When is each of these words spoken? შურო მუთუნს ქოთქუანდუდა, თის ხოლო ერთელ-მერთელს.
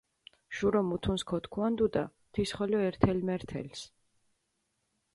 შურო 0.59 0.81
მუთუნს 0.87 1.23
ქოთქუანდუდა, 1.33 2.03
თის 2.39 2.49
ხოლო 2.57 2.83
ერთელ-მერთელს. 2.89 3.81